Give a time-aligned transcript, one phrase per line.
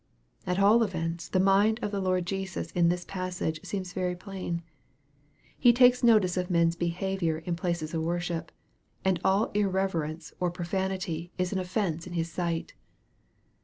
[0.47, 4.63] At all events the mind of the Lord Jesus in this passage seems very plain.
[5.59, 8.51] He takes notice of men's behavior in places of worship,
[9.05, 12.73] and all irreverence or profanity is an offence in His sight.